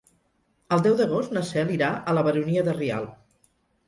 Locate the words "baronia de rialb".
2.29-3.13